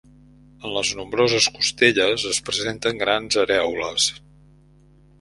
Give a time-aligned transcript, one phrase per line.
[0.67, 4.13] En les nombroses costelles es presenten grans arèoles.